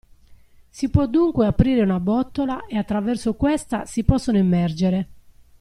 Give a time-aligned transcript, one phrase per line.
[0.67, 5.07] Si può dunque aprire una botola e attraverso questa si possono immergere.